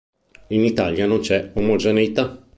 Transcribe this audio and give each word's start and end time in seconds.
In 0.47 0.63
Italia 0.63 1.05
non 1.05 1.19
c'è 1.19 1.51
omogeneità. 1.53 2.43